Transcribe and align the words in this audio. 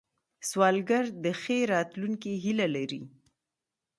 سوالګر 0.49 1.05
د 1.23 1.25
ښې 1.41 1.57
راتلونکې 1.73 2.31
هیله 2.43 2.67
لري 2.75 3.01